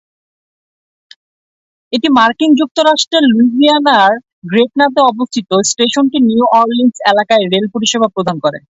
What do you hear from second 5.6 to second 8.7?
স্টেশনটি new Orleans এলাকায় rail পরিষেবা প্রদান করে।